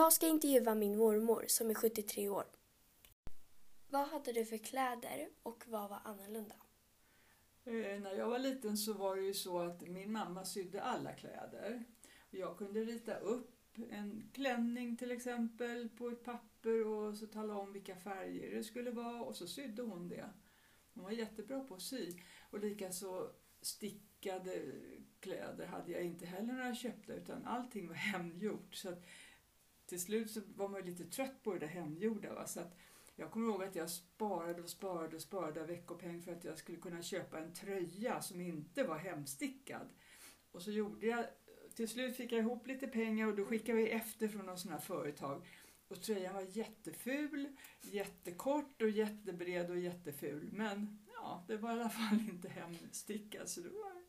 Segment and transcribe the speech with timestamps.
[0.00, 2.44] Jag ska intervjua min mormor som är 73 år.
[3.88, 6.54] Vad hade du för kläder och vad var annorlunda?
[7.64, 11.12] Eh, när jag var liten så var det ju så att min mamma sydde alla
[11.12, 11.84] kläder.
[12.30, 13.56] Jag kunde rita upp
[13.90, 18.90] en klänning till exempel på ett papper och så tala om vilka färger det skulle
[18.90, 20.30] vara och så sydde hon det.
[20.94, 22.12] Hon var jättebra på att sy.
[22.50, 23.30] Och likaså
[23.62, 24.62] stickade
[25.20, 28.74] kläder hade jag inte heller några köpta utan allting var hemgjort.
[28.74, 29.06] Så att
[29.90, 32.34] till slut så var man ju lite trött på det där hemgjorda.
[32.34, 32.46] Va?
[32.46, 32.76] Så att
[33.16, 36.78] jag kommer ihåg att jag sparade och sparade och sparade veckopeng för att jag skulle
[36.78, 39.88] kunna köpa en tröja som inte var hemstickad.
[40.52, 41.24] Och så gjorde jag,
[41.74, 44.72] till slut fick jag ihop lite pengar och då skickade vi efter från något sånt
[44.72, 45.46] här företag.
[45.88, 50.50] Och tröjan var jätteful, jättekort och jättebred och jätteful.
[50.52, 53.48] Men ja, det var i alla fall inte hemstickad.
[53.48, 54.02] Så, det var,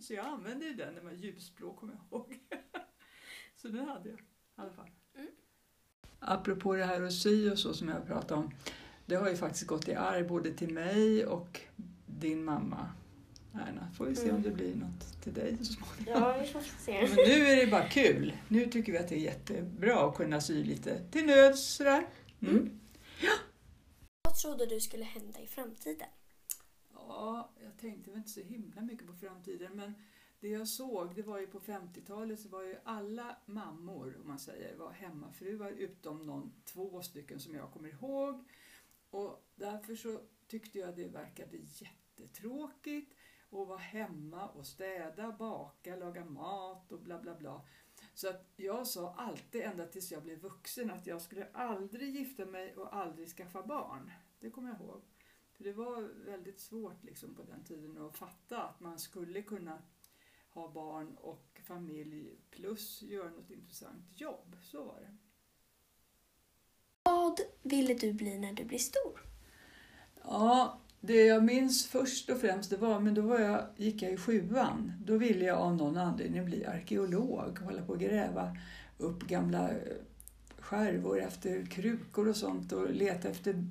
[0.00, 2.38] så jag använde ju den, den var ljusblå kommer jag ihåg.
[3.56, 4.18] så den hade jag
[4.62, 4.90] alla fall.
[5.16, 5.28] Mm.
[6.18, 8.50] Apropå det här att sy och så som jag pratade om.
[9.06, 11.60] Det har ju faktiskt gått i arv både till mig och
[12.06, 12.88] din mamma.
[13.54, 14.36] Erna, får vi se mm.
[14.36, 16.22] om det blir något till dig så småningom.
[16.22, 16.92] Ja, vi får se.
[16.92, 18.36] Men nu är det bara kul.
[18.48, 22.06] Nu tycker vi att det är jättebra att kunna sy lite till nöds sådär.
[22.40, 22.56] Mm.
[22.56, 22.80] Mm.
[23.22, 23.32] Ja.
[24.22, 26.08] Vad trodde du skulle hända i framtiden?
[26.94, 29.94] Ja, jag tänkte väl inte så himla mycket på framtiden men
[30.42, 34.38] det jag såg, det var ju på 50-talet så var ju alla mammor, om man
[34.38, 38.44] säger, var hemmafruar utom någon, två stycken som jag kommer ihåg.
[39.10, 43.14] Och därför så tyckte jag det verkade jättetråkigt
[43.50, 47.66] att vara hemma och städa, baka, laga mat och bla bla bla.
[48.14, 52.46] Så att jag sa alltid, ända tills jag blev vuxen, att jag skulle aldrig gifta
[52.46, 54.10] mig och aldrig skaffa barn.
[54.40, 55.02] Det kommer jag ihåg.
[55.52, 59.82] För det var väldigt svårt liksom på den tiden att fatta att man skulle kunna
[60.54, 64.56] ha barn och familj plus göra något intressant jobb.
[64.62, 65.16] Så var det.
[67.02, 69.20] Vad ville du bli när du blev stor?
[70.24, 74.12] Ja, det jag minns först och främst det var, men då var jag, gick jag
[74.12, 74.92] i sjuan.
[75.04, 78.56] Då ville jag av någon anledning bli arkeolog och hålla på att gräva
[78.98, 79.70] upp gamla
[80.58, 83.64] skärvor efter krukor och sånt och leta efter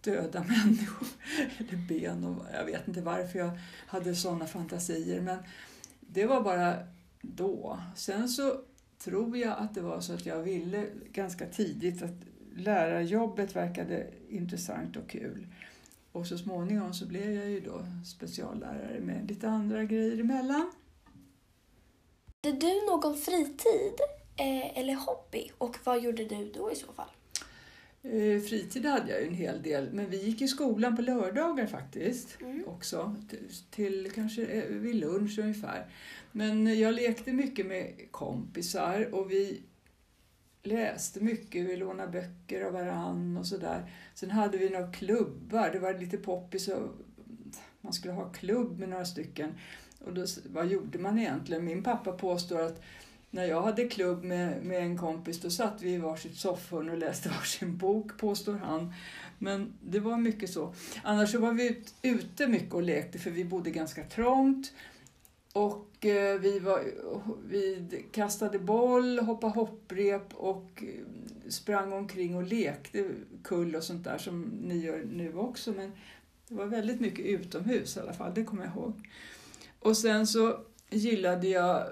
[0.00, 1.08] döda människor
[1.58, 2.24] eller ben.
[2.24, 3.50] Och jag vet inte varför jag
[3.86, 5.38] hade sådana fantasier men
[6.00, 6.76] det var bara
[7.20, 7.80] då.
[7.96, 8.60] Sen så
[8.98, 12.14] tror jag att det var så att jag ville ganska tidigt att
[12.56, 15.46] lärarjobbet verkade intressant och kul.
[16.12, 20.70] Och så småningom så blev jag ju då speciallärare med lite andra grejer emellan.
[22.42, 23.94] Hade du någon fritid
[24.36, 27.10] eh, eller hobby och vad gjorde du då i så fall?
[28.02, 31.66] Eh, fritid hade jag ju en hel del, men vi gick i skolan på lördagar
[31.66, 32.64] faktiskt mm.
[32.66, 33.16] också.
[33.30, 35.86] Till, till kanske eh, vid lunch ungefär.
[36.32, 39.62] Men jag lekte mycket med kompisar och vi
[40.62, 43.90] läste mycket, vi lånade böcker av varann och sådär.
[44.14, 46.88] Sen hade vi några klubbar, det var lite poppis och
[47.80, 49.54] man skulle ha klubb med några stycken.
[50.04, 51.64] Och då, vad gjorde man egentligen?
[51.64, 52.82] Min pappa påstår att
[53.30, 56.98] när jag hade klubb med, med en kompis då satt vi i varsitt soffhörn och
[56.98, 58.92] läste varsin bok, påstår han.
[59.38, 60.74] Men det var mycket så.
[61.02, 64.72] Annars så var vi ut, ute mycket och lekte för vi bodde ganska trångt.
[65.52, 66.84] Och eh, vi, var,
[67.48, 73.04] vi kastade boll, hoppade hopprep och eh, sprang omkring och lekte
[73.44, 75.72] kull och sånt där som ni gör nu också.
[75.72, 75.92] Men
[76.48, 79.08] det var väldigt mycket utomhus i alla fall, det kommer jag ihåg.
[79.80, 80.60] Och sen så
[80.90, 81.86] gillade jag eh,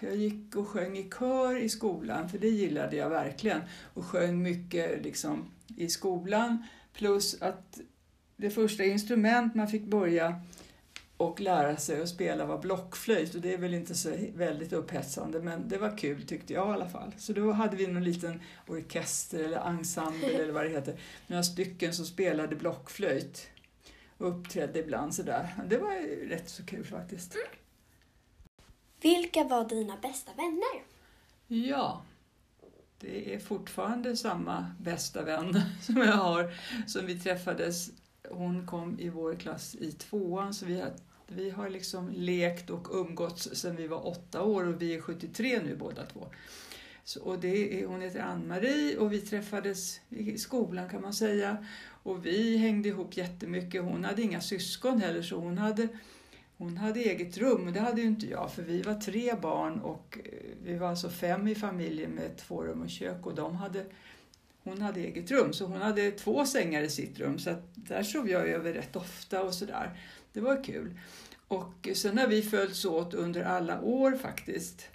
[0.00, 3.60] jag gick och sjöng i kör i skolan, för det gillade jag verkligen.
[3.94, 6.64] Och sjöng mycket liksom, i skolan.
[6.92, 7.80] Plus att
[8.36, 10.40] det första instrument man fick börja
[11.16, 15.40] och lära sig att spela var blockflöjt och det är väl inte så väldigt upphetsande
[15.40, 17.14] men det var kul tyckte jag i alla fall.
[17.18, 21.94] Så då hade vi någon liten orkester eller ensemble eller vad det heter, några stycken
[21.94, 23.48] som spelade blockflöjt
[24.18, 25.54] och uppträdde ibland sådär.
[25.68, 27.36] Det var rätt så kul faktiskt.
[29.04, 30.82] Vilka var dina bästa vänner?
[31.46, 32.02] Ja,
[32.98, 36.54] det är fortfarande samma bästa vän som jag har,
[36.86, 37.90] som vi träffades.
[38.30, 40.92] Hon kom i vår klass i tvåan, så vi har,
[41.26, 45.62] vi har liksom lekt och umgåtts sedan vi var åtta år och vi är 73
[45.64, 46.26] nu båda två.
[47.04, 51.66] Så, och det är, hon heter Ann-Marie och vi träffades i skolan kan man säga.
[52.02, 53.82] Och vi hängde ihop jättemycket.
[53.82, 55.88] Hon hade inga syskon heller så hon hade
[56.58, 60.18] hon hade eget rum, det hade ju inte jag för vi var tre barn och
[60.24, 63.86] eh, vi var alltså fem i familjen med två rum och kök och de hade,
[64.62, 68.28] hon hade eget rum så hon hade två sängar i sitt rum så där sov
[68.30, 70.00] jag över rätt ofta och sådär.
[70.32, 70.98] Det var kul.
[71.48, 74.88] Och sen har vi följts åt under alla år faktiskt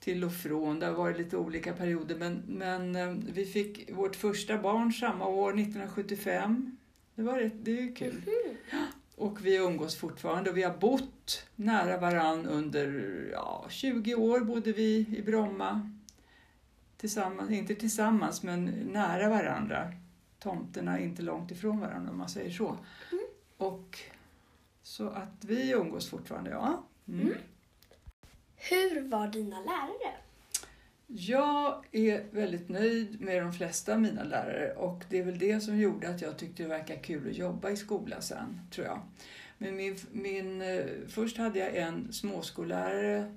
[0.00, 0.80] till och från.
[0.80, 5.26] Det har varit lite olika perioder men, men eh, vi fick vårt första barn samma
[5.26, 6.76] år, 1975.
[7.14, 8.22] Det, var rätt, det är ju kul.
[8.26, 8.56] Mhm.
[9.16, 12.88] Och vi umgås fortfarande och vi har bott nära varann under
[13.32, 15.90] ja, 20 år bodde vi i Bromma.
[16.96, 19.92] Tillsammans, inte tillsammans men nära varandra.
[20.38, 22.78] Tomterna är inte långt ifrån varandra om man säger så.
[23.56, 23.98] Och
[24.82, 26.86] så att vi umgås fortfarande, ja.
[27.08, 27.20] Mm.
[27.20, 27.38] Mm.
[28.56, 30.25] Hur var dina lärare?
[31.06, 35.60] Jag är väldigt nöjd med de flesta av mina lärare och det är väl det
[35.60, 39.00] som gjorde att jag tyckte det verkade kul att jobba i skola sen, tror jag.
[39.58, 43.34] Men min, min, eh, först hade jag en småskollärare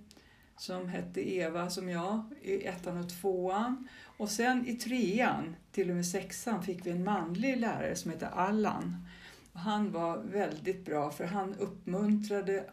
[0.58, 3.88] som hette Eva som jag i ettan och tvåan.
[4.18, 8.28] Och sen i trean, till och med sexan, fick vi en manlig lärare som hette
[8.28, 9.08] Allan.
[9.54, 12.66] Och han var väldigt bra för han uppmuntrade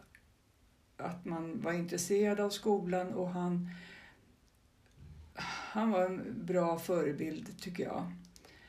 [0.97, 3.69] att man var intresserad av skolan och han,
[5.71, 8.11] han var en bra förebild tycker jag.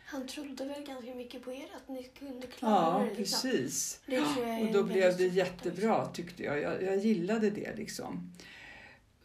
[0.04, 3.18] Han trodde väl ganska mycket på er, att ni kunde klara Ja, det.
[3.18, 3.50] Liksom.
[3.50, 4.00] precis.
[4.06, 4.20] Det
[4.66, 6.60] Och då blev det jättebra tyckte jag.
[6.60, 6.82] jag.
[6.82, 8.32] Jag gillade det liksom.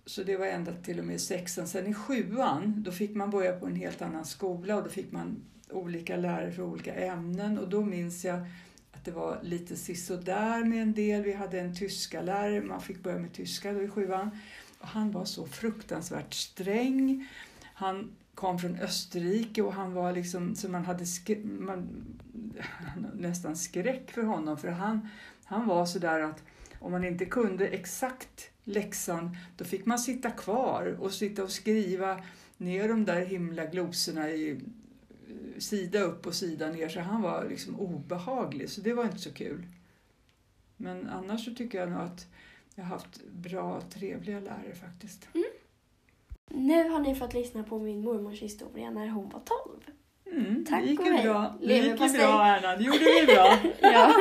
[0.05, 1.67] Så det var ända till och med sexan.
[1.67, 5.11] Sen i sjuan, då fick man börja på en helt annan skola och då fick
[5.11, 8.39] man olika lärare för olika ämnen och då minns jag
[8.91, 11.23] att det var lite sisådär med en del.
[11.23, 14.29] Vi hade en tyska lärare, man fick börja med tyska då i sjuan.
[14.79, 17.27] Och han var så fruktansvärt sträng.
[17.83, 22.06] Han kom från Österrike och han var liksom så man hade sk- man,
[23.13, 25.09] nästan skräck för honom för han,
[25.44, 26.44] han var så där att
[26.80, 32.24] om man inte kunde exakt läxan då fick man sitta kvar och sitta och skriva
[32.57, 34.59] ner de där himla glosorna i
[35.57, 39.33] sida upp och sida ner så han var liksom obehaglig så det var inte så
[39.33, 39.68] kul.
[40.77, 42.27] Men annars så tycker jag nog att
[42.75, 45.27] jag har haft bra, trevliga lärare faktiskt.
[45.33, 45.47] Mm.
[46.53, 49.41] Nu har ni fått lyssna på min mormors historia när hon var
[50.25, 50.38] 12.
[50.45, 51.23] Mm, Tack det gick och hej.
[51.23, 51.55] bra.
[51.61, 53.57] Det gick ju bra Erna, det gjorde vi bra.
[53.91, 54.13] Ja.